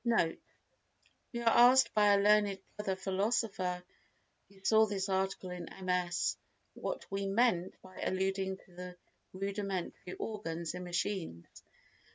NOTE.—We 0.03 1.41
were 1.41 1.45
asked 1.49 1.93
by 1.93 2.07
a 2.07 2.17
learned 2.19 2.57
brother 2.75 2.95
philosopher 2.95 3.83
who 4.49 4.59
saw 4.63 4.87
this 4.87 5.07
article 5.09 5.51
in 5.51 5.69
MS. 5.83 6.37
what 6.73 7.05
we 7.11 7.27
meant 7.27 7.79
by 7.83 8.01
alluding 8.01 8.57
to 8.65 8.95
rudimentary 9.31 10.13
organs 10.13 10.73
in 10.73 10.83
machines. 10.85 11.45